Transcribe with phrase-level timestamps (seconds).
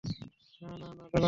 [0.03, 1.17] না, না, না, দাঁড়াও।